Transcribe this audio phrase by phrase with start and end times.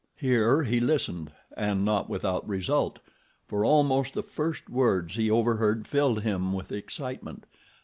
[0.17, 2.97] Here he listened, and not without result,
[3.47, 7.45] for almost the first words he overheard filled him with excitement.